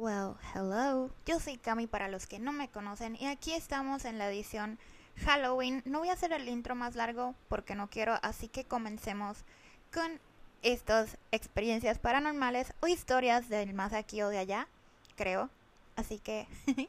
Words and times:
Well, 0.00 0.36
hello. 0.54 1.10
Yo 1.26 1.40
soy 1.40 1.58
Cami 1.58 1.86
para 1.86 2.08
los 2.08 2.26
que 2.26 2.38
no 2.38 2.52
me 2.52 2.70
conocen 2.70 3.16
y 3.20 3.26
aquí 3.26 3.52
estamos 3.52 4.06
en 4.06 4.16
la 4.16 4.30
edición 4.30 4.78
Halloween. 5.26 5.82
No 5.84 5.98
voy 5.98 6.08
a 6.08 6.14
hacer 6.14 6.32
el 6.32 6.48
intro 6.48 6.74
más 6.74 6.94
largo 6.94 7.34
porque 7.50 7.74
no 7.74 7.90
quiero, 7.90 8.18
así 8.22 8.48
que 8.48 8.64
comencemos 8.64 9.44
con 9.92 10.18
estas 10.62 11.18
experiencias 11.32 11.98
paranormales 11.98 12.72
o 12.80 12.86
historias 12.86 13.50
del 13.50 13.74
más 13.74 13.92
aquí 13.92 14.22
o 14.22 14.30
de 14.30 14.38
allá, 14.38 14.68
creo. 15.16 15.50
Así 15.96 16.18
que 16.18 16.48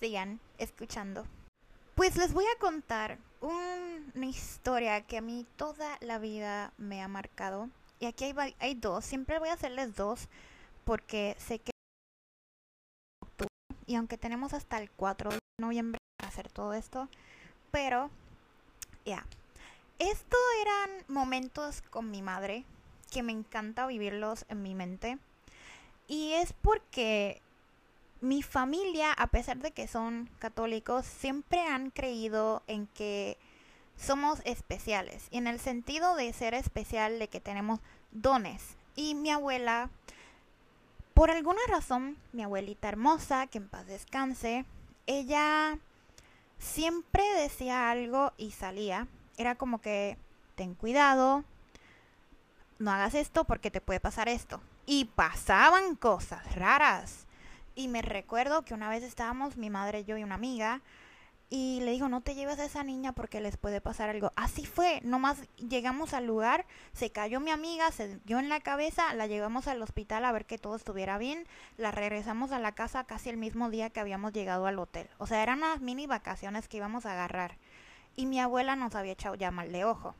sigan 0.00 0.40
escuchando. 0.56 1.26
Pues 1.96 2.16
les 2.16 2.32
voy 2.32 2.46
a 2.46 2.58
contar 2.58 3.18
una 3.42 4.26
historia 4.26 5.02
que 5.02 5.18
a 5.18 5.20
mí 5.20 5.44
toda 5.56 5.98
la 6.00 6.18
vida 6.18 6.72
me 6.78 7.02
ha 7.02 7.08
marcado. 7.08 7.68
Y 8.00 8.06
aquí 8.06 8.24
hay, 8.24 8.56
hay 8.58 8.74
dos, 8.74 9.04
siempre 9.04 9.38
voy 9.38 9.50
a 9.50 9.52
hacerles 9.52 9.96
dos 9.96 10.30
porque 10.86 11.36
sé 11.38 11.58
que 11.58 11.75
y 13.86 13.94
aunque 13.94 14.18
tenemos 14.18 14.52
hasta 14.52 14.78
el 14.78 14.90
4 14.90 15.30
de 15.30 15.38
noviembre 15.58 15.98
para 16.18 16.28
hacer 16.28 16.50
todo 16.50 16.74
esto, 16.74 17.08
pero 17.70 18.10
ya. 19.04 19.24
Esto 19.98 20.36
eran 20.60 20.90
momentos 21.08 21.82
con 21.82 22.10
mi 22.10 22.20
madre 22.20 22.64
que 23.10 23.22
me 23.22 23.32
encanta 23.32 23.86
vivirlos 23.86 24.44
en 24.48 24.62
mi 24.62 24.74
mente. 24.74 25.18
Y 26.08 26.32
es 26.34 26.52
porque 26.52 27.40
mi 28.20 28.42
familia, 28.42 29.12
a 29.12 29.28
pesar 29.28 29.58
de 29.58 29.70
que 29.70 29.88
son 29.88 30.28
católicos, 30.38 31.06
siempre 31.06 31.60
han 31.60 31.90
creído 31.90 32.62
en 32.66 32.86
que 32.88 33.38
somos 33.96 34.40
especiales. 34.44 35.28
Y 35.30 35.38
en 35.38 35.46
el 35.46 35.60
sentido 35.60 36.14
de 36.16 36.32
ser 36.32 36.54
especial, 36.54 37.18
de 37.18 37.28
que 37.28 37.40
tenemos 37.40 37.80
dones. 38.12 38.76
Y 38.94 39.14
mi 39.14 39.30
abuela 39.30 39.90
por 41.16 41.30
alguna 41.30 41.62
razón, 41.66 42.18
mi 42.34 42.42
abuelita 42.42 42.88
hermosa, 42.88 43.46
que 43.46 43.56
en 43.56 43.70
paz 43.70 43.86
descanse, 43.86 44.66
ella 45.06 45.78
siempre 46.58 47.24
decía 47.38 47.90
algo 47.90 48.34
y 48.36 48.50
salía. 48.50 49.08
Era 49.38 49.54
como 49.54 49.80
que, 49.80 50.18
ten 50.56 50.74
cuidado, 50.74 51.42
no 52.78 52.90
hagas 52.90 53.14
esto 53.14 53.44
porque 53.44 53.70
te 53.70 53.80
puede 53.80 53.98
pasar 53.98 54.28
esto. 54.28 54.60
Y 54.84 55.06
pasaban 55.06 55.96
cosas 55.96 56.54
raras. 56.54 57.24
Y 57.74 57.88
me 57.88 58.02
recuerdo 58.02 58.66
que 58.66 58.74
una 58.74 58.90
vez 58.90 59.02
estábamos 59.02 59.56
mi 59.56 59.70
madre, 59.70 60.04
yo 60.04 60.18
y 60.18 60.22
una 60.22 60.34
amiga 60.34 60.82
y 61.48 61.80
le 61.80 61.92
dijo, 61.92 62.08
no 62.08 62.22
te 62.22 62.34
lleves 62.34 62.58
a 62.58 62.64
esa 62.64 62.82
niña 62.82 63.12
porque 63.12 63.40
les 63.40 63.56
puede 63.56 63.80
pasar 63.80 64.10
algo. 64.10 64.32
Así 64.34 64.66
fue, 64.66 65.00
nomás 65.04 65.42
llegamos 65.56 66.12
al 66.12 66.26
lugar, 66.26 66.66
se 66.92 67.10
cayó 67.10 67.38
mi 67.38 67.50
amiga, 67.50 67.92
se 67.92 68.18
dio 68.24 68.40
en 68.40 68.48
la 68.48 68.60
cabeza, 68.60 69.14
la 69.14 69.28
llevamos 69.28 69.68
al 69.68 69.80
hospital 69.80 70.24
a 70.24 70.32
ver 70.32 70.46
que 70.46 70.58
todo 70.58 70.74
estuviera 70.74 71.18
bien, 71.18 71.46
la 71.76 71.92
regresamos 71.92 72.50
a 72.50 72.58
la 72.58 72.72
casa 72.72 73.04
casi 73.04 73.30
el 73.30 73.36
mismo 73.36 73.70
día 73.70 73.90
que 73.90 74.00
habíamos 74.00 74.32
llegado 74.32 74.66
al 74.66 74.78
hotel. 74.78 75.08
O 75.18 75.26
sea, 75.26 75.42
eran 75.42 75.58
unas 75.58 75.80
mini 75.80 76.06
vacaciones 76.06 76.66
que 76.66 76.78
íbamos 76.78 77.06
a 77.06 77.12
agarrar. 77.12 77.58
Y 78.16 78.26
mi 78.26 78.40
abuela 78.40 78.74
nos 78.74 78.94
había 78.94 79.12
echado 79.12 79.34
ya 79.36 79.50
mal 79.50 79.70
de 79.70 79.84
ojo. 79.84 80.14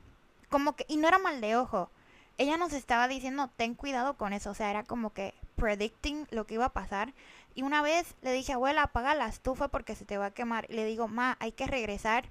Como 0.49 0.75
que, 0.75 0.85
y 0.87 0.97
no 0.97 1.07
era 1.07 1.17
mal 1.17 1.41
de 1.41 1.57
ojo. 1.57 1.89
Ella 2.37 2.55
nos 2.55 2.71
estaba 2.71 3.07
diciendo, 3.07 3.49
ten 3.57 3.73
cuidado 3.73 4.15
con 4.15 4.31
eso. 4.31 4.51
O 4.51 4.53
sea, 4.53 4.69
era 4.69 4.83
como 4.83 5.11
que 5.11 5.33
predicting 5.55 6.27
lo 6.29 6.45
que 6.45 6.53
iba 6.53 6.65
a 6.65 6.73
pasar. 6.73 7.13
Y 7.57 7.63
una 7.63 7.81
vez 7.81 8.13
le 8.21 8.33
dije, 8.33 8.53
abuela, 8.53 8.83
apaga 8.83 9.15
la 9.15 9.25
estufa 9.25 9.67
porque 9.67 9.95
se 9.95 10.05
te 10.05 10.19
va 10.19 10.27
a 10.27 10.31
quemar. 10.31 10.67
Y 10.69 10.75
le 10.75 10.85
digo, 10.85 11.07
ma, 11.07 11.37
hay 11.39 11.51
que 11.51 11.65
regresar 11.65 12.29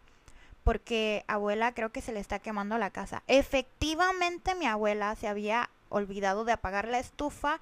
porque 0.62 1.24
abuela 1.26 1.74
creo 1.74 1.90
que 1.90 2.00
se 2.00 2.12
le 2.12 2.20
está 2.20 2.38
quemando 2.38 2.78
la 2.78 2.90
casa. 2.90 3.24
Efectivamente 3.26 4.54
mi 4.54 4.66
abuela 4.66 5.16
se 5.16 5.26
había 5.26 5.68
olvidado 5.88 6.44
de 6.44 6.52
apagar 6.52 6.86
la 6.86 7.00
estufa 7.00 7.58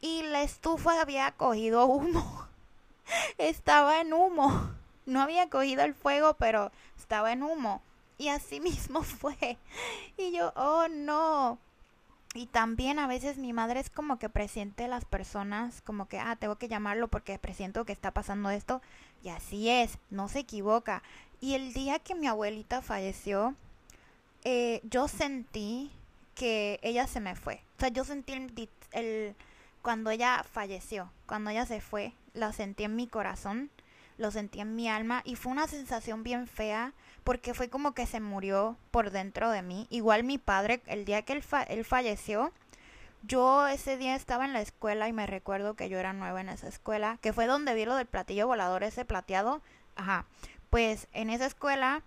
y 0.00 0.22
la 0.22 0.40
estufa 0.42 1.02
había 1.02 1.30
cogido 1.32 1.84
humo. 1.84 2.48
estaba 3.36 4.00
en 4.00 4.14
humo. 4.14 4.70
No 5.04 5.20
había 5.20 5.50
cogido 5.50 5.82
el 5.84 5.92
fuego, 5.92 6.32
pero 6.38 6.72
estaba 6.96 7.32
en 7.32 7.42
humo. 7.42 7.82
Y 8.16 8.28
así 8.28 8.58
mismo 8.62 9.02
fue. 9.02 9.58
Y 10.16 10.32
yo, 10.32 10.54
oh 10.56 10.88
no. 10.88 11.58
Y 12.34 12.46
también 12.46 13.00
a 13.00 13.08
veces 13.08 13.38
mi 13.38 13.52
madre 13.52 13.80
es 13.80 13.90
como 13.90 14.18
que 14.18 14.28
presiente 14.28 14.86
las 14.86 15.04
personas, 15.04 15.82
como 15.82 16.06
que, 16.06 16.20
ah, 16.20 16.36
tengo 16.36 16.56
que 16.56 16.68
llamarlo 16.68 17.08
porque 17.08 17.38
presiento 17.38 17.84
que 17.84 17.92
está 17.92 18.12
pasando 18.12 18.50
esto. 18.50 18.80
Y 19.24 19.30
así 19.30 19.68
es, 19.68 19.98
no 20.10 20.28
se 20.28 20.40
equivoca. 20.40 21.02
Y 21.40 21.54
el 21.54 21.72
día 21.72 21.98
que 21.98 22.14
mi 22.14 22.28
abuelita 22.28 22.82
falleció, 22.82 23.56
eh, 24.44 24.80
yo 24.84 25.08
sentí 25.08 25.90
que 26.34 26.78
ella 26.82 27.06
se 27.06 27.20
me 27.20 27.34
fue. 27.34 27.62
O 27.76 27.80
sea, 27.80 27.88
yo 27.88 28.04
sentí 28.04 28.32
el, 28.32 28.68
el, 28.92 29.34
cuando 29.82 30.10
ella 30.10 30.44
falleció, 30.44 31.10
cuando 31.26 31.50
ella 31.50 31.66
se 31.66 31.80
fue, 31.80 32.12
la 32.32 32.52
sentí 32.52 32.84
en 32.84 32.94
mi 32.94 33.08
corazón, 33.08 33.70
lo 34.20 34.30
sentí 34.30 34.60
en 34.60 34.76
mi 34.76 34.88
alma 34.88 35.22
y 35.24 35.34
fue 35.36 35.50
una 35.50 35.66
sensación 35.66 36.22
bien 36.22 36.46
fea 36.46 36.92
porque 37.24 37.54
fue 37.54 37.70
como 37.70 37.92
que 37.92 38.06
se 38.06 38.20
murió 38.20 38.76
por 38.90 39.10
dentro 39.10 39.50
de 39.50 39.62
mí. 39.62 39.86
Igual 39.88 40.24
mi 40.24 40.36
padre, 40.36 40.82
el 40.86 41.06
día 41.06 41.22
que 41.22 41.32
él, 41.32 41.42
él 41.68 41.84
falleció, 41.86 42.52
yo 43.22 43.66
ese 43.66 43.96
día 43.96 44.14
estaba 44.14 44.44
en 44.44 44.52
la 44.52 44.60
escuela 44.60 45.08
y 45.08 45.12
me 45.12 45.26
recuerdo 45.26 45.74
que 45.74 45.88
yo 45.88 45.98
era 45.98 46.12
nueva 46.12 46.40
en 46.42 46.50
esa 46.50 46.68
escuela, 46.68 47.18
que 47.22 47.32
fue 47.32 47.46
donde 47.46 47.74
vi 47.74 47.86
lo 47.86 47.96
del 47.96 48.06
platillo 48.06 48.46
volador, 48.46 48.82
ese 48.82 49.06
plateado. 49.06 49.62
Ajá. 49.96 50.26
Pues 50.68 51.08
en 51.12 51.30
esa 51.30 51.46
escuela 51.46 52.02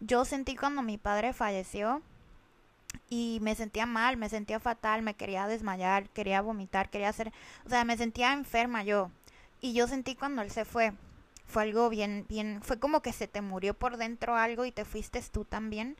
yo 0.00 0.26
sentí 0.26 0.56
cuando 0.56 0.82
mi 0.82 0.98
padre 0.98 1.32
falleció 1.32 2.02
y 3.08 3.38
me 3.40 3.54
sentía 3.54 3.86
mal, 3.86 4.18
me 4.18 4.28
sentía 4.28 4.60
fatal, 4.60 5.00
me 5.00 5.14
quería 5.14 5.46
desmayar, 5.46 6.08
quería 6.10 6.42
vomitar, 6.42 6.90
quería 6.90 7.08
hacer, 7.08 7.32
o 7.64 7.70
sea, 7.70 7.84
me 7.84 7.96
sentía 7.96 8.34
enferma 8.34 8.82
yo. 8.82 9.10
Y 9.62 9.72
yo 9.72 9.88
sentí 9.88 10.14
cuando 10.16 10.42
él 10.42 10.50
se 10.50 10.66
fue 10.66 10.92
fue 11.46 11.62
algo 11.62 11.88
bien, 11.88 12.26
bien, 12.28 12.60
fue 12.62 12.78
como 12.78 13.00
que 13.00 13.12
se 13.12 13.28
te 13.28 13.40
murió 13.40 13.74
por 13.74 13.96
dentro 13.96 14.36
algo 14.36 14.64
y 14.64 14.72
te 14.72 14.84
fuiste 14.84 15.22
tú 15.32 15.44
también. 15.44 15.96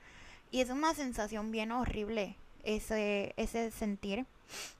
Y 0.50 0.60
es 0.60 0.70
una 0.70 0.94
sensación 0.94 1.50
bien 1.50 1.72
horrible 1.72 2.36
ese, 2.64 3.34
ese 3.36 3.70
sentir. 3.70 4.26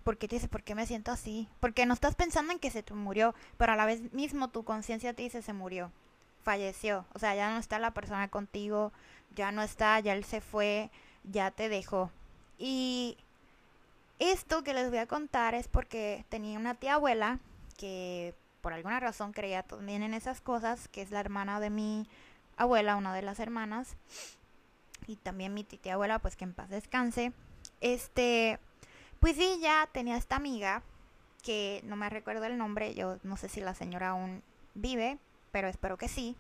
Porque 0.05 0.29
te 0.29 0.37
dice, 0.37 0.49
¿por 0.49 0.63
qué 0.63 0.75
me 0.75 0.87
siento 0.87 1.11
así? 1.11 1.49
Porque 1.59 1.87
no 1.87 1.95
estás 1.95 2.15
pensando 2.15 2.53
en 2.53 2.61
que 2.61 2.71
se 2.71 2.85
te 2.85 2.95
murió, 2.95 3.35
pero 3.57 3.73
a 3.73 3.77
la 3.77 3.87
vez 3.87 4.13
mismo 4.13 4.49
tu 4.49 4.65
conciencia 4.65 5.13
te 5.13 5.23
dice, 5.23 5.43
se 5.43 5.53
murió, 5.53 5.91
falleció. 6.45 7.05
O 7.15 7.19
sea, 7.19 7.35
ya 7.35 7.51
no 7.51 7.59
está 7.59 7.81
la 7.81 7.91
persona 7.91 8.29
contigo, 8.29 8.93
ya 9.35 9.51
no 9.51 9.63
está, 9.63 9.99
ya 9.99 10.13
él 10.13 10.25
se 10.25 10.41
fue, 10.41 10.91
ya 11.25 11.51
te 11.51 11.69
dejó. 11.69 12.13
Y 12.59 13.17
esto 14.21 14.63
que 14.63 14.73
les 14.73 14.89
voy 14.89 14.99
a 14.99 15.07
contar 15.07 15.55
es 15.55 15.67
porque 15.67 16.25
tenía 16.29 16.59
una 16.59 16.75
tía 16.75 16.95
abuela 16.95 17.41
que 17.77 18.35
por 18.67 18.73
alguna 18.73 18.99
razón 18.99 19.33
creía 19.33 19.63
también 19.63 20.03
en 20.03 20.13
esas 20.13 20.41
cosas, 20.41 20.89
que 20.89 21.01
es 21.01 21.13
la 21.13 21.21
hermana 21.21 21.61
de 21.61 21.71
mi 21.71 22.09
abuela, 22.57 22.97
una 22.97 23.15
de 23.15 23.23
las 23.23 23.39
hermanas, 23.39 23.95
y 25.07 25.15
también 25.15 25.55
mi 25.55 25.63
tía 25.63 25.95
abuela, 25.95 26.19
pues 26.19 26.35
que 26.35 26.43
en 26.43 26.53
paz 26.53 26.69
descanse. 26.69 27.33
Este, 27.81 28.59
pues 29.21 29.37
sí, 29.37 29.61
ya 29.63 29.89
tenía 29.93 30.17
esta 30.17 30.35
amiga, 30.35 30.83
que 31.45 31.81
no 31.85 31.95
me 31.95 32.11
recuerdo 32.11 32.45
el 32.47 32.59
nombre, 32.59 32.93
yo 32.97 33.19
no 33.23 33.37
sé 33.37 33.49
si 33.49 33.61
la 33.61 33.73
señora 33.73 34.09
aún 34.09 34.43
vive, 34.75 35.19
pero 35.53 35.69
espero 35.69 35.97
que 35.97 36.09
sí. 36.09 36.35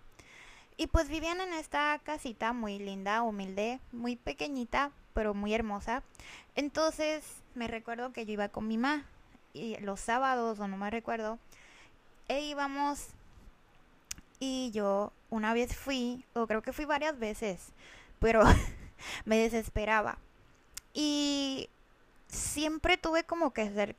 Y 0.76 0.88
pues 0.88 1.08
vivían 1.08 1.40
en 1.40 1.52
esta 1.52 2.00
casita 2.02 2.52
muy 2.52 2.80
linda, 2.80 3.22
humilde, 3.22 3.78
muy 3.92 4.16
pequeñita, 4.16 4.90
pero 5.14 5.32
muy 5.32 5.54
hermosa. 5.54 6.02
Entonces 6.56 7.22
me 7.54 7.68
recuerdo 7.68 8.12
que 8.12 8.26
yo 8.26 8.32
iba 8.32 8.48
con 8.48 8.66
mi 8.66 8.78
mamá 8.78 9.04
y 9.52 9.76
los 9.76 10.00
sábados, 10.00 10.58
o 10.58 10.66
no 10.66 10.76
me 10.76 10.90
recuerdo, 10.90 11.38
e 12.28 12.40
íbamos 12.40 13.08
y 14.38 14.70
yo 14.72 15.12
una 15.30 15.54
vez 15.54 15.76
fui, 15.76 16.24
o 16.34 16.46
creo 16.46 16.62
que 16.62 16.72
fui 16.72 16.84
varias 16.84 17.18
veces, 17.18 17.72
pero 18.18 18.42
me 19.24 19.38
desesperaba. 19.38 20.18
Y 20.94 21.68
siempre 22.28 22.96
tuve 22.96 23.24
como 23.24 23.52
que 23.52 23.62
hacer 23.62 23.96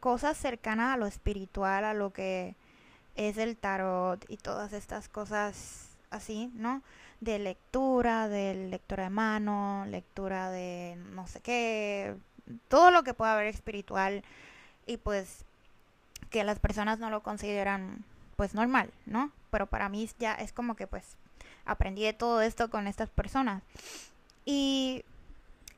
cosas 0.00 0.36
cercanas 0.36 0.94
a 0.94 0.96
lo 0.96 1.06
espiritual, 1.06 1.84
a 1.84 1.94
lo 1.94 2.12
que 2.12 2.54
es 3.16 3.38
el 3.38 3.56
tarot 3.56 4.24
y 4.28 4.36
todas 4.36 4.72
estas 4.72 5.08
cosas 5.08 5.96
así, 6.10 6.50
¿no? 6.54 6.82
De 7.20 7.38
lectura, 7.38 8.28
de 8.28 8.54
lectura 8.70 9.04
de 9.04 9.10
mano, 9.10 9.86
lectura 9.88 10.50
de 10.50 10.96
no 11.12 11.26
sé 11.26 11.40
qué, 11.40 12.14
todo 12.68 12.90
lo 12.90 13.02
que 13.02 13.14
pueda 13.14 13.34
haber 13.34 13.46
espiritual. 13.46 14.22
Y 14.86 14.98
pues 14.98 15.44
que 16.30 16.44
las 16.44 16.58
personas 16.58 16.98
no 16.98 17.10
lo 17.10 17.22
consideran 17.22 18.04
pues 18.36 18.54
normal, 18.54 18.90
¿no? 19.06 19.32
Pero 19.50 19.66
para 19.66 19.88
mí 19.88 20.08
ya 20.18 20.34
es 20.34 20.52
como 20.52 20.76
que 20.76 20.86
pues 20.86 21.16
aprendí 21.64 22.10
todo 22.12 22.40
esto 22.42 22.70
con 22.70 22.86
estas 22.86 23.10
personas. 23.10 23.62
Y 24.44 25.04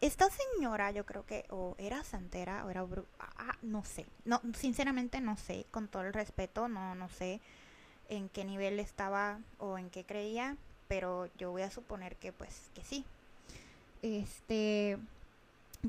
esta 0.01 0.29
señora 0.31 0.91
yo 0.91 1.05
creo 1.07 1.25
que 1.25 1.45
o 1.51 1.75
era 1.79 2.05
santera 2.05 2.65
o 2.65 2.71
era 2.71 2.85
ah, 3.21 3.57
no 3.63 3.85
sé. 3.85 4.07
No, 4.25 4.41
sinceramente 4.55 5.21
no 5.21 5.37
sé, 5.37 5.67
con 5.71 5.89
todo 5.89 6.03
el 6.03 6.13
respeto, 6.13 6.69
no 6.69 6.95
no 6.95 7.09
sé 7.09 7.41
en 8.09 8.29
qué 8.29 8.45
nivel 8.45 8.81
estaba 8.81 9.39
o 9.59 9.79
en 9.79 9.91
qué 9.91 10.05
creía, 10.05 10.57
pero 10.89 11.29
yo 11.39 11.51
voy 11.51 11.63
a 11.63 11.71
suponer 11.71 12.17
que 12.17 12.33
pues 12.33 12.71
que 12.75 12.83
sí. 12.83 13.05
Este 14.03 14.99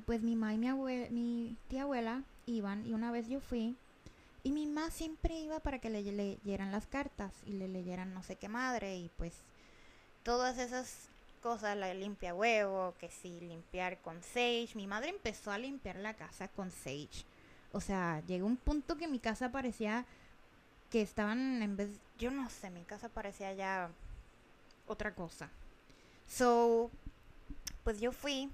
pues 0.06 0.22
mi 0.22 0.36
mamá 0.36 0.54
y 0.54 0.57
mi, 0.57 1.10
mi 1.10 1.56
tía 1.68 1.84
abuela 1.84 2.22
iban 2.46 2.86
y 2.88 2.94
una 2.94 3.12
vez 3.12 3.28
yo 3.28 3.40
fui 3.40 3.75
Y 4.50 4.51
mi 4.51 4.66
mamá 4.66 4.90
siempre 4.90 5.40
iba 5.40 5.60
para 5.60 5.78
que 5.78 5.92
le 5.92 6.01
leyeran 6.01 6.72
las 6.72 6.88
cartas 6.88 7.31
y 7.46 7.51
le 7.51 7.68
leyeran 7.68 8.16
no 8.16 8.24
sé 8.24 8.36
qué 8.36 8.50
madre 8.50 8.98
y 8.98 9.12
pues 9.16 9.44
todas 10.24 10.57
esas 10.57 11.07
cosas, 11.44 11.78
la 11.78 11.94
limpia 11.94 12.34
huevo, 12.34 12.96
que 13.00 13.12
sí, 13.12 13.40
limpiar 13.42 14.00
con 14.00 14.24
sage. 14.24 14.69
Mi 14.74 14.88
madre 14.88 15.10
empezó 15.10 15.51
a 15.51 15.60
limpiar 15.60 15.98
la 15.98 16.16
casa 16.16 16.48
con 16.48 16.72
sage. 16.72 17.25
O 17.74 17.80
sea, 17.80 18.24
llegó 18.25 18.48
un 18.48 18.57
punto 18.57 18.98
que 18.98 19.07
mi 19.07 19.19
casa 19.19 19.51
parecía 19.51 20.04
que 20.90 21.04
estaban 21.04 21.62
en 21.62 21.78
vez, 21.78 21.92
yo 22.18 22.31
no 22.31 22.50
sé, 22.50 22.72
mi 22.72 22.81
casa 22.86 23.07
parecía 23.07 23.54
ya 23.54 23.92
otra 24.88 25.13
cosa. 25.13 25.51
So, 26.28 26.90
pues 27.84 28.01
yo 28.01 28.12
fui 28.12 28.50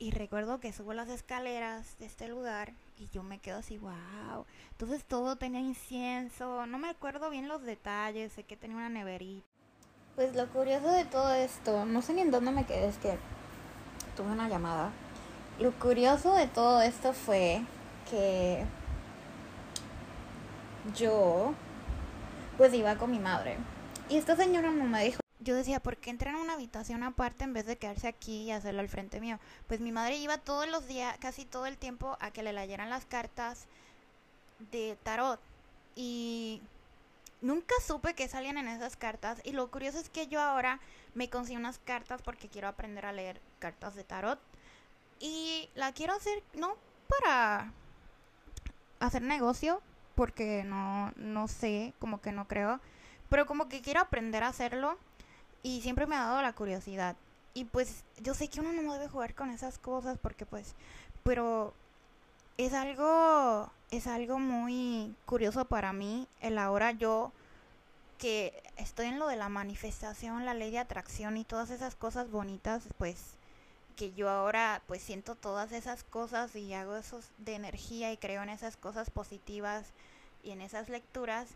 y 0.00 0.12
recuerdo 0.12 0.60
que 0.60 0.72
subo 0.72 0.94
las 0.94 1.10
escaleras 1.10 1.98
de 1.98 2.06
este 2.06 2.26
lugar 2.26 2.72
y 2.98 3.08
yo 3.10 3.22
me 3.22 3.38
quedo 3.38 3.58
así, 3.58 3.76
wow. 3.76 4.46
Entonces 4.72 5.04
todo 5.04 5.36
tenía 5.36 5.60
incienso, 5.60 6.66
no 6.66 6.78
me 6.78 6.88
acuerdo 6.88 7.28
bien 7.28 7.48
los 7.48 7.62
detalles, 7.62 8.32
sé 8.32 8.42
que 8.42 8.56
tenía 8.56 8.78
una 8.78 8.88
neverita. 8.88 9.46
Pues 10.16 10.34
lo 10.34 10.48
curioso 10.48 10.90
de 10.90 11.04
todo 11.04 11.34
esto, 11.34 11.84
no 11.84 12.00
sé 12.00 12.14
ni 12.14 12.22
en 12.22 12.30
dónde 12.30 12.50
me 12.50 12.64
quedé, 12.64 12.88
es 12.88 12.96
que 12.96 13.18
tuve 14.16 14.32
una 14.32 14.48
llamada. 14.48 14.90
Lo 15.58 15.70
curioso 15.72 16.34
de 16.34 16.46
todo 16.46 16.80
esto 16.80 17.12
fue 17.12 17.62
que 18.10 18.64
yo 20.96 21.52
pues 22.56 22.72
iba 22.72 22.96
con 22.96 23.10
mi 23.10 23.18
madre. 23.18 23.58
Y 24.08 24.16
esta 24.16 24.34
señora 24.34 24.70
no 24.70 24.84
me 24.84 25.04
dijo, 25.04 25.19
yo 25.40 25.54
decía, 25.54 25.80
¿por 25.80 25.96
qué 25.96 26.10
entran 26.10 26.34
a 26.34 26.40
una 26.40 26.52
habitación 26.52 27.02
aparte 27.02 27.44
en 27.44 27.54
vez 27.54 27.66
de 27.66 27.76
quedarse 27.76 28.08
aquí 28.08 28.42
y 28.42 28.50
hacerlo 28.50 28.80
al 28.80 28.88
frente 28.88 29.20
mío? 29.20 29.38
Pues 29.66 29.80
mi 29.80 29.90
madre 29.90 30.16
iba 30.16 30.38
todos 30.38 30.68
los 30.68 30.86
días, 30.86 31.16
casi 31.18 31.44
todo 31.44 31.66
el 31.66 31.78
tiempo, 31.78 32.16
a 32.20 32.30
que 32.30 32.42
le 32.42 32.52
leyeran 32.52 32.90
las 32.90 33.06
cartas 33.06 33.66
de 34.70 34.98
tarot. 35.02 35.40
Y 35.96 36.60
nunca 37.40 37.74
supe 37.86 38.14
que 38.14 38.28
salían 38.28 38.58
en 38.58 38.68
esas 38.68 38.96
cartas. 38.96 39.40
Y 39.44 39.52
lo 39.52 39.70
curioso 39.70 39.98
es 39.98 40.10
que 40.10 40.26
yo 40.26 40.40
ahora 40.42 40.78
me 41.14 41.30
consigo 41.30 41.58
unas 41.58 41.78
cartas 41.78 42.20
porque 42.22 42.48
quiero 42.48 42.68
aprender 42.68 43.06
a 43.06 43.12
leer 43.12 43.40
cartas 43.58 43.94
de 43.94 44.04
tarot. 44.04 44.38
Y 45.20 45.70
la 45.74 45.92
quiero 45.92 46.14
hacer, 46.14 46.42
no 46.54 46.76
para 47.08 47.72
hacer 49.00 49.22
negocio, 49.22 49.80
porque 50.14 50.64
no, 50.64 51.12
no 51.16 51.48
sé, 51.48 51.94
como 51.98 52.20
que 52.20 52.32
no 52.32 52.46
creo. 52.46 52.78
Pero 53.30 53.46
como 53.46 53.68
que 53.68 53.80
quiero 53.80 54.00
aprender 54.00 54.42
a 54.42 54.48
hacerlo 54.48 54.98
y 55.62 55.82
siempre 55.82 56.06
me 56.06 56.16
ha 56.16 56.24
dado 56.24 56.42
la 56.42 56.52
curiosidad. 56.52 57.16
Y 57.54 57.64
pues 57.64 58.04
yo 58.18 58.34
sé 58.34 58.48
que 58.48 58.60
uno 58.60 58.72
no 58.72 58.92
debe 58.92 59.08
jugar 59.08 59.34
con 59.34 59.50
esas 59.50 59.78
cosas 59.78 60.18
porque 60.18 60.46
pues, 60.46 60.74
pero 61.22 61.74
es 62.56 62.72
algo, 62.72 63.70
es 63.90 64.06
algo 64.06 64.38
muy 64.38 65.14
curioso 65.26 65.64
para 65.64 65.92
mí 65.92 66.28
el 66.40 66.58
ahora 66.58 66.92
yo 66.92 67.32
que 68.18 68.62
estoy 68.76 69.06
en 69.06 69.18
lo 69.18 69.28
de 69.28 69.36
la 69.36 69.48
manifestación, 69.48 70.44
la 70.44 70.54
ley 70.54 70.70
de 70.70 70.78
atracción 70.78 71.38
y 71.38 71.44
todas 71.44 71.70
esas 71.70 71.94
cosas 71.94 72.30
bonitas, 72.30 72.84
pues 72.98 73.38
que 73.96 74.12
yo 74.12 74.28
ahora 74.28 74.82
pues 74.86 75.02
siento 75.02 75.34
todas 75.34 75.72
esas 75.72 76.04
cosas 76.04 76.54
y 76.54 76.72
hago 76.74 76.96
esos 76.96 77.30
de 77.38 77.54
energía 77.54 78.12
y 78.12 78.16
creo 78.16 78.42
en 78.42 78.50
esas 78.50 78.76
cosas 78.76 79.10
positivas 79.10 79.86
y 80.42 80.50
en 80.50 80.60
esas 80.60 80.88
lecturas 80.88 81.48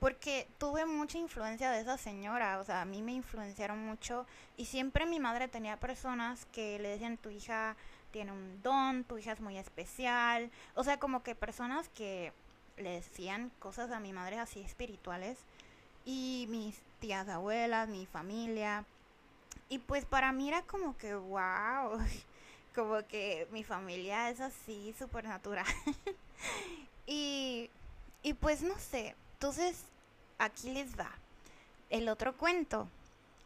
porque 0.00 0.46
tuve 0.58 0.84
mucha 0.86 1.18
influencia 1.18 1.70
de 1.70 1.80
esa 1.80 1.96
señora, 1.96 2.58
o 2.58 2.64
sea, 2.64 2.82
a 2.82 2.84
mí 2.84 3.02
me 3.02 3.12
influenciaron 3.12 3.78
mucho 3.84 4.26
y 4.56 4.66
siempre 4.66 5.06
mi 5.06 5.20
madre 5.20 5.48
tenía 5.48 5.78
personas 5.78 6.46
que 6.52 6.78
le 6.78 6.90
decían 6.90 7.16
tu 7.16 7.30
hija 7.30 7.76
tiene 8.10 8.32
un 8.32 8.62
don, 8.62 9.04
tu 9.04 9.18
hija 9.18 9.32
es 9.32 9.40
muy 9.40 9.58
especial, 9.58 10.50
o 10.74 10.84
sea, 10.84 10.98
como 10.98 11.22
que 11.22 11.34
personas 11.34 11.88
que 11.90 12.32
le 12.76 12.90
decían 12.90 13.50
cosas 13.58 13.90
a 13.90 14.00
mi 14.00 14.12
madre 14.12 14.38
así 14.38 14.60
espirituales 14.60 15.38
y 16.04 16.46
mis 16.48 16.80
tías 17.00 17.28
abuelas, 17.28 17.88
mi 17.88 18.06
familia. 18.06 18.84
Y 19.68 19.80
pues 19.80 20.04
para 20.04 20.32
mí 20.32 20.48
era 20.48 20.62
como 20.62 20.96
que 20.96 21.14
wow, 21.14 21.98
como 22.74 23.06
que 23.06 23.48
mi 23.50 23.64
familia 23.64 24.30
es 24.30 24.40
así 24.40 24.94
súper 24.98 25.24
natural 25.24 25.66
y, 27.06 27.70
y 28.22 28.34
pues 28.34 28.62
no 28.62 28.78
sé, 28.78 29.14
entonces, 29.36 29.84
aquí 30.38 30.70
les 30.70 30.98
va. 30.98 31.10
El 31.90 32.08
otro 32.08 32.34
cuento 32.38 32.88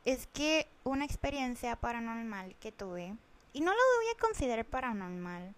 es 0.04 0.28
que 0.28 0.68
una 0.84 1.04
experiencia 1.04 1.74
paranormal 1.74 2.54
que 2.60 2.70
tuve, 2.70 3.12
y 3.52 3.60
no 3.60 3.72
lo 3.72 3.78
voy 3.96 4.06
a 4.14 4.20
considerar 4.20 4.64
paranormal, 4.64 5.52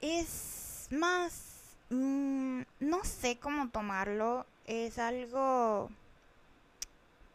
es 0.00 0.86
más, 0.90 1.74
mm, 1.90 2.62
no 2.78 3.04
sé 3.04 3.38
cómo 3.38 3.70
tomarlo, 3.70 4.46
es 4.66 5.00
algo 5.00 5.90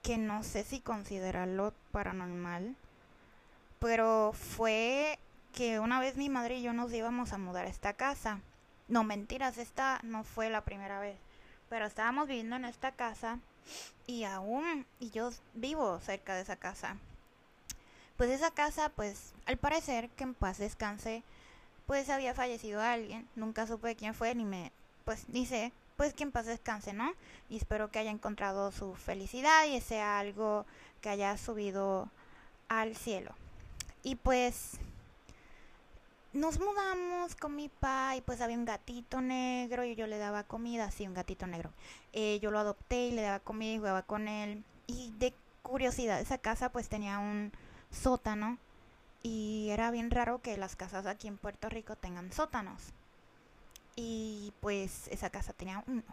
que 0.01 0.17
no 0.17 0.43
sé 0.43 0.63
si 0.63 0.79
considerarlo 0.79 1.73
paranormal, 1.91 2.77
pero 3.79 4.31
fue 4.33 5.19
que 5.53 5.81
una 5.81 5.99
vez 5.99 6.15
mi 6.15 6.29
madre 6.29 6.59
y 6.59 6.61
yo 6.61 6.71
nos 6.71 6.93
íbamos 6.93 7.33
a 7.33 7.37
mudar 7.37 7.65
a 7.65 7.69
esta 7.69 7.91
casa 7.91 8.39
no, 8.89 9.03
mentiras, 9.03 9.57
esta 9.57 9.99
no 10.03 10.23
fue 10.23 10.49
la 10.49 10.65
primera 10.65 10.99
vez. 10.99 11.17
Pero 11.69 11.85
estábamos 11.85 12.27
viviendo 12.27 12.55
en 12.55 12.65
esta 12.65 12.91
casa 12.91 13.39
y 14.07 14.23
aún, 14.23 14.85
y 14.99 15.11
yo 15.11 15.29
vivo 15.53 15.99
cerca 15.99 16.35
de 16.35 16.41
esa 16.41 16.55
casa. 16.55 16.97
Pues 18.17 18.31
esa 18.31 18.51
casa, 18.51 18.89
pues 18.89 19.33
al 19.45 19.57
parecer 19.57 20.09
que 20.09 20.23
en 20.23 20.33
paz 20.33 20.57
descanse, 20.57 21.23
pues 21.85 22.09
había 22.09 22.33
fallecido 22.33 22.81
alguien. 22.81 23.27
Nunca 23.35 23.67
supe 23.67 23.95
quién 23.95 24.13
fue, 24.13 24.35
ni 24.35 24.43
me, 24.43 24.71
pues 25.05 25.25
sé, 25.47 25.71
pues 25.95 26.13
que 26.13 26.23
en 26.23 26.31
paz 26.31 26.45
descanse, 26.45 26.93
¿no? 26.93 27.13
Y 27.49 27.57
espero 27.57 27.91
que 27.91 27.99
haya 27.99 28.11
encontrado 28.11 28.71
su 28.71 28.95
felicidad 28.95 29.65
y 29.65 29.79
sea 29.81 30.19
algo 30.19 30.65
que 31.01 31.09
haya 31.09 31.37
subido 31.37 32.09
al 32.67 32.95
cielo. 32.95 33.35
Y 34.03 34.15
pues 34.15 34.79
nos 36.33 36.59
mudamos 36.59 37.35
con 37.35 37.55
mi 37.55 37.69
papá 37.69 38.15
y 38.15 38.21
pues 38.21 38.41
había 38.41 38.57
un 38.57 38.65
gatito 38.65 39.21
negro 39.21 39.83
y 39.83 39.95
yo 39.95 40.07
le 40.07 40.17
daba 40.17 40.43
comida, 40.43 40.91
sí, 40.91 41.07
un 41.07 41.13
gatito 41.13 41.47
negro. 41.47 41.71
Eh, 42.13 42.39
yo 42.41 42.51
lo 42.51 42.59
adopté 42.59 43.07
y 43.07 43.11
le 43.11 43.23
daba 43.23 43.39
comida 43.39 43.73
y 43.73 43.77
jugaba 43.77 44.03
con 44.03 44.27
él. 44.27 44.63
Y 44.87 45.11
de 45.17 45.33
curiosidad, 45.63 46.19
esa 46.19 46.37
casa 46.37 46.71
pues 46.71 46.89
tenía 46.89 47.19
un 47.19 47.51
sótano 47.91 48.57
y 49.23 49.69
era 49.71 49.91
bien 49.91 50.11
raro 50.11 50.41
que 50.41 50.57
las 50.57 50.75
casas 50.75 51.05
aquí 51.05 51.27
en 51.27 51.37
Puerto 51.37 51.69
Rico 51.69 51.95
tengan 51.95 52.31
sótanos. 52.31 52.93
Y 53.95 54.53
pues 54.61 55.07
esa 55.09 55.29
casa 55.29 55.53
tenía 55.53 55.83
uno. 55.87 56.03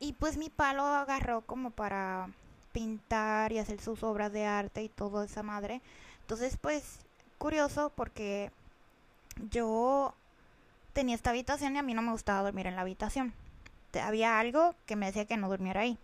Y 0.00 0.14
pues 0.14 0.36
mi 0.36 0.50
palo 0.50 0.84
agarró 0.84 1.42
como 1.42 1.70
para 1.70 2.30
pintar 2.72 3.52
y 3.52 3.58
hacer 3.58 3.80
sus 3.80 4.02
obras 4.02 4.32
de 4.32 4.46
arte 4.46 4.82
y 4.82 4.88
todo 4.88 5.22
esa 5.22 5.42
madre. 5.42 5.82
Entonces 6.22 6.58
pues 6.60 7.00
curioso 7.38 7.92
porque 7.94 8.50
yo 9.50 10.14
tenía 10.92 11.14
esta 11.14 11.30
habitación 11.30 11.76
y 11.76 11.78
a 11.78 11.82
mí 11.82 11.94
no 11.94 12.02
me 12.02 12.12
gustaba 12.12 12.42
dormir 12.42 12.66
en 12.66 12.76
la 12.76 12.82
habitación. 12.82 13.34
Había 14.02 14.38
algo 14.38 14.74
que 14.86 14.96
me 14.96 15.06
decía 15.06 15.26
que 15.26 15.36
no 15.36 15.48
durmiera 15.48 15.82
ahí. 15.82 15.98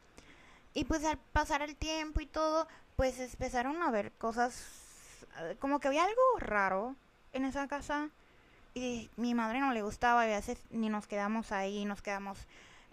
Y 0.74 0.84
pues 0.84 1.04
al 1.04 1.18
pasar 1.18 1.62
el 1.62 1.76
tiempo 1.76 2.20
y 2.20 2.26
todo, 2.26 2.66
pues 2.96 3.18
empezaron 3.20 3.82
a 3.82 3.90
ver 3.90 4.12
cosas, 4.12 4.64
eh, 5.40 5.56
como 5.58 5.80
que 5.80 5.88
había 5.88 6.04
algo 6.04 6.22
raro 6.38 6.96
en 7.32 7.44
esa 7.44 7.68
casa. 7.68 8.08
Y 8.74 9.10
mi 9.16 9.34
madre 9.34 9.60
no 9.60 9.72
le 9.72 9.82
gustaba, 9.82 10.26
y 10.26 10.32
a 10.32 10.36
veces 10.36 10.58
ni 10.70 10.88
nos 10.88 11.06
quedamos 11.06 11.52
ahí, 11.52 11.84
nos 11.84 12.00
quedamos 12.00 12.38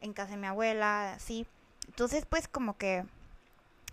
en 0.01 0.11
casa 0.13 0.31
de 0.31 0.37
mi 0.37 0.47
abuela, 0.47 1.13
así. 1.13 1.45
Entonces 1.87 2.25
pues 2.25 2.47
como 2.49 2.77
que 2.77 3.05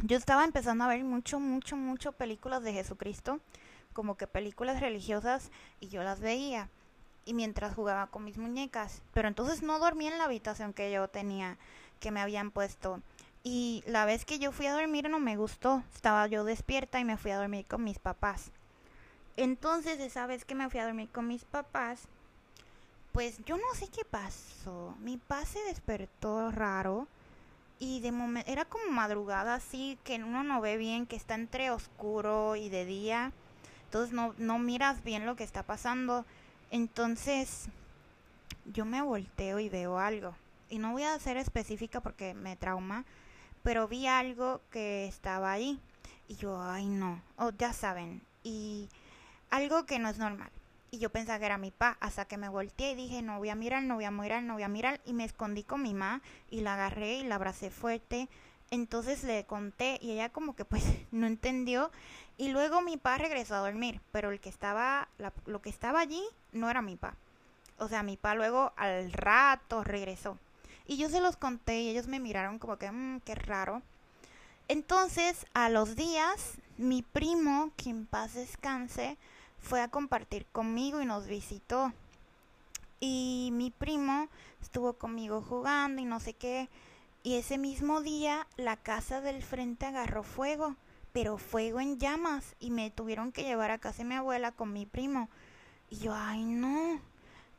yo 0.02 0.16
estaba 0.16 0.44
empezando 0.44 0.84
a 0.84 0.88
ver 0.88 1.04
mucho, 1.04 1.40
mucho, 1.40 1.76
mucho 1.76 2.12
películas 2.12 2.62
de 2.62 2.72
Jesucristo 2.72 3.40
como 3.96 4.18
que 4.18 4.26
películas 4.26 4.80
religiosas 4.80 5.50
y 5.80 5.88
yo 5.88 6.02
las 6.02 6.20
veía 6.20 6.68
y 7.24 7.32
mientras 7.32 7.74
jugaba 7.74 8.08
con 8.08 8.24
mis 8.24 8.36
muñecas. 8.36 9.00
Pero 9.14 9.26
entonces 9.26 9.62
no 9.62 9.78
dormía 9.78 10.12
en 10.12 10.18
la 10.18 10.24
habitación 10.24 10.74
que 10.74 10.92
yo 10.92 11.08
tenía, 11.08 11.56
que 11.98 12.10
me 12.10 12.20
habían 12.20 12.50
puesto. 12.50 13.00
Y 13.42 13.82
la 13.86 14.04
vez 14.04 14.26
que 14.26 14.38
yo 14.38 14.52
fui 14.52 14.66
a 14.66 14.74
dormir 14.74 15.08
no 15.08 15.18
me 15.18 15.38
gustó. 15.38 15.82
Estaba 15.94 16.26
yo 16.26 16.44
despierta 16.44 17.00
y 17.00 17.06
me 17.06 17.16
fui 17.16 17.30
a 17.30 17.38
dormir 17.38 17.64
con 17.64 17.84
mis 17.84 17.98
papás. 17.98 18.50
Entonces 19.38 19.98
esa 19.98 20.26
vez 20.26 20.44
que 20.44 20.54
me 20.54 20.68
fui 20.68 20.78
a 20.78 20.84
dormir 20.84 21.08
con 21.08 21.26
mis 21.26 21.46
papás, 21.46 22.02
pues 23.12 23.42
yo 23.46 23.56
no 23.56 23.74
sé 23.76 23.88
qué 23.88 24.04
pasó. 24.04 24.94
Mi 25.00 25.16
papá 25.16 25.46
se 25.46 25.60
despertó 25.64 26.50
raro 26.50 27.08
y 27.78 28.00
de 28.00 28.12
momento 28.12 28.50
era 28.50 28.66
como 28.66 28.90
madrugada 28.90 29.54
así 29.54 29.98
que 30.04 30.16
uno 30.16 30.44
no 30.44 30.60
ve 30.60 30.76
bien, 30.76 31.06
que 31.06 31.16
está 31.16 31.34
entre 31.34 31.70
oscuro 31.70 32.56
y 32.56 32.68
de 32.68 32.84
día 32.84 33.32
entonces 33.96 34.38
no, 34.38 34.58
miras 34.58 35.02
bien 35.02 35.24
lo 35.24 35.36
que 35.36 35.44
está 35.44 35.62
pasando. 35.62 36.26
Entonces 36.70 37.68
yo 38.66 38.84
me 38.84 39.00
volteo 39.00 39.58
y 39.58 39.70
veo 39.70 39.98
algo. 39.98 40.34
Y 40.68 40.78
no 40.78 40.92
voy 40.92 41.04
a 41.04 41.18
ser 41.18 41.38
específica 41.38 42.00
porque 42.00 42.34
me 42.34 42.56
trauma, 42.56 43.04
pero 43.62 43.88
vi 43.88 44.06
algo 44.06 44.60
que 44.70 45.06
estaba 45.06 45.50
ahí. 45.50 45.80
Y 46.28 46.36
yo, 46.36 46.60
ay 46.60 46.86
no, 46.86 47.22
oh, 47.38 47.52
ya 47.56 47.72
saben. 47.72 48.20
Y 48.42 48.90
algo 49.48 49.86
que 49.86 49.98
no 49.98 50.10
es 50.10 50.18
normal. 50.18 50.50
y 50.90 50.98
yo 50.98 51.10
pensaba 51.10 51.38
que 51.38 51.46
era 51.46 51.58
mi 51.58 51.70
pa, 51.70 51.96
hasta 52.00 52.26
que 52.26 52.36
me 52.36 52.48
volteé 52.48 52.92
y 52.92 52.96
dije, 52.96 53.22
no 53.22 53.38
voy 53.38 53.48
a 53.48 53.54
mirar, 53.54 53.82
no 53.82 53.94
voy 53.96 54.04
a 54.04 54.10
mirar, 54.10 54.42
no 54.42 54.54
voy 54.54 54.62
a 54.62 54.68
mirar, 54.68 55.00
y 55.04 55.14
me 55.14 55.24
escondí 55.24 55.62
con 55.62 55.82
mi 55.82 55.94
ma 55.94 56.20
y 56.50 56.60
la 56.60 56.74
agarré 56.74 57.16
y 57.18 57.24
la 57.24 57.36
abracé 57.36 57.70
fuerte. 57.70 58.28
Entonces 58.70 59.24
le 59.24 59.44
conté 59.44 59.98
y 60.02 60.12
ella 60.12 60.28
como 60.28 60.54
que 60.54 60.64
pues 60.64 60.84
no 61.12 61.26
entendió 61.26 61.90
y 62.38 62.48
luego 62.48 62.82
mi 62.82 62.96
pa 62.96 63.18
regresó 63.18 63.54
a 63.54 63.60
dormir, 63.60 64.00
pero 64.12 64.30
el 64.30 64.40
que 64.40 64.48
estaba, 64.48 65.08
lo 65.46 65.62
que 65.62 65.70
estaba 65.70 66.00
allí 66.00 66.22
no 66.52 66.68
era 66.70 66.82
mi 66.82 66.96
pa. 66.96 67.14
O 67.78 67.88
sea, 67.88 68.02
mi 68.02 68.16
pa 68.16 68.34
luego 68.34 68.72
al 68.76 69.12
rato 69.12 69.84
regresó. 69.84 70.38
Y 70.86 70.96
yo 70.98 71.08
se 71.08 71.20
los 71.20 71.36
conté 71.36 71.80
y 71.80 71.88
ellos 71.88 72.06
me 72.06 72.20
miraron 72.20 72.58
como 72.58 72.76
que, 72.76 72.90
mmm, 72.90 73.20
qué 73.20 73.34
raro. 73.34 73.82
Entonces, 74.68 75.46
a 75.54 75.68
los 75.68 75.96
días, 75.96 76.58
mi 76.76 77.02
primo, 77.02 77.70
que 77.76 77.90
en 77.90 78.06
paz 78.06 78.34
descanse, 78.34 79.16
fue 79.58 79.80
a 79.80 79.88
compartir 79.88 80.46
conmigo 80.46 81.00
y 81.00 81.06
nos 81.06 81.26
visitó. 81.26 81.92
Y 83.00 83.50
mi 83.52 83.70
primo 83.70 84.28
estuvo 84.62 84.94
conmigo 84.94 85.42
jugando 85.42 86.00
y 86.02 86.04
no 86.04 86.20
sé 86.20 86.34
qué. 86.34 86.68
Y 87.22 87.36
ese 87.36 87.58
mismo 87.58 88.00
día 88.00 88.46
la 88.56 88.76
casa 88.76 89.20
del 89.20 89.42
frente 89.42 89.86
agarró 89.86 90.22
fuego, 90.22 90.76
pero 91.16 91.38
fuego 91.38 91.80
en 91.80 91.98
llamas. 91.98 92.54
Y 92.60 92.70
me 92.70 92.90
tuvieron 92.90 93.32
que 93.32 93.42
llevar 93.42 93.70
a 93.70 93.78
casa 93.78 94.02
de 94.02 94.04
mi 94.10 94.16
abuela 94.16 94.52
con 94.52 94.74
mi 94.74 94.84
primo. 94.84 95.30
Y 95.88 95.96
yo, 95.96 96.14
ay 96.14 96.44
no. 96.44 97.00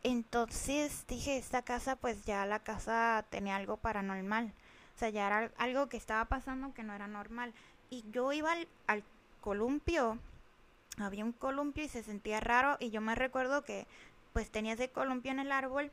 Entonces 0.04 1.06
dije, 1.08 1.38
esta 1.38 1.64
casa 1.64 1.96
pues 1.96 2.24
ya 2.24 2.46
la 2.46 2.60
casa 2.60 3.26
tenía 3.32 3.56
algo 3.56 3.78
paranormal. 3.78 4.54
O 4.96 5.00
sea, 5.00 5.10
ya 5.10 5.26
era 5.26 5.52
algo 5.58 5.90
que 5.90 5.98
estaba 5.98 6.26
pasando 6.26 6.76
que 6.76 6.84
no 6.84 6.94
era 6.94 7.08
normal. 7.08 7.52
Y 7.90 8.06
yo 8.12 8.32
iba 8.32 8.54
al, 8.86 9.04
columpio 9.42 10.20
había 11.00 11.26
un 11.26 11.32
columpio 11.32 11.84
y 11.84 11.90
se 11.90 12.04
sentía 12.04 12.40
raro 12.40 12.78
y 12.80 12.90
yo 12.92 13.02
me 13.02 13.16
recuerdo 13.16 13.64
que 13.64 13.88
pues 14.34 14.52
tenía 14.52 14.74
ese 14.74 14.90
columpio 14.90 15.32
en 15.32 15.40
el 15.40 15.52
árbol, 15.52 15.92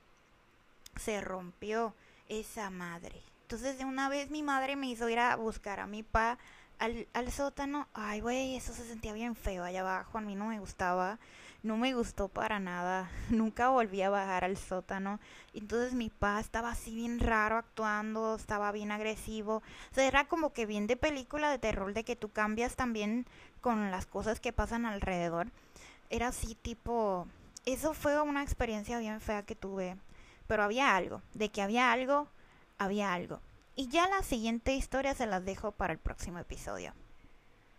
se 0.96 1.20
rompió 1.20 1.94
esa 2.28 2.68
madre. 2.70 3.22
Entonces 3.42 3.78
de 3.78 3.84
una 3.84 4.08
vez 4.08 4.30
mi 4.30 4.42
madre 4.42 4.76
me 4.76 4.88
hizo 4.88 5.08
ir 5.08 5.18
a 5.18 5.36
buscar 5.36 5.78
a 5.80 5.86
mi 5.86 6.02
pa 6.02 6.38
al, 6.78 7.06
al 7.12 7.30
sótano. 7.30 7.88
Ay, 7.94 8.20
güey, 8.20 8.56
eso 8.56 8.72
se 8.72 8.86
sentía 8.86 9.12
bien 9.12 9.34
feo 9.36 9.64
allá 9.64 9.80
abajo, 9.80 10.18
a 10.18 10.20
mí 10.20 10.34
no 10.34 10.46
me 10.46 10.58
gustaba 10.58 11.18
no 11.64 11.78
me 11.78 11.94
gustó 11.94 12.28
para 12.28 12.60
nada. 12.60 13.10
Nunca 13.30 13.70
volví 13.70 14.02
a 14.02 14.10
bajar 14.10 14.44
al 14.44 14.56
sótano. 14.56 15.18
Entonces 15.54 15.94
mi 15.94 16.10
pa 16.10 16.38
estaba 16.38 16.70
así 16.70 16.94
bien 16.94 17.18
raro 17.18 17.56
actuando, 17.56 18.36
estaba 18.36 18.70
bien 18.70 18.92
agresivo. 18.92 19.56
O 19.56 19.94
sea, 19.94 20.06
era 20.06 20.28
como 20.28 20.52
que 20.52 20.66
bien 20.66 20.86
de 20.86 20.96
película 20.96 21.50
de 21.50 21.58
terror, 21.58 21.92
de 21.94 22.04
que 22.04 22.16
tú 22.16 22.28
cambias 22.28 22.76
también 22.76 23.26
con 23.62 23.90
las 23.90 24.06
cosas 24.06 24.40
que 24.40 24.52
pasan 24.52 24.86
alrededor. 24.86 25.48
Era 26.10 26.28
así 26.28 26.54
tipo... 26.54 27.26
Eso 27.64 27.94
fue 27.94 28.20
una 28.20 28.42
experiencia 28.42 28.98
bien 28.98 29.22
fea 29.22 29.42
que 29.42 29.54
tuve. 29.56 29.96
Pero 30.46 30.62
había 30.62 30.94
algo. 30.94 31.22
De 31.32 31.48
que 31.48 31.62
había 31.62 31.92
algo, 31.92 32.28
había 32.76 33.14
algo. 33.14 33.40
Y 33.76 33.88
ya 33.88 34.08
la 34.08 34.22
siguiente 34.22 34.74
historia 34.74 35.14
se 35.14 35.26
las 35.26 35.44
dejo 35.44 35.72
para 35.72 35.92
el 35.92 35.98
próximo 35.98 36.38
episodio. 36.38 36.94